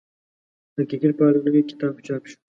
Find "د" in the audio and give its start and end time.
0.75-0.77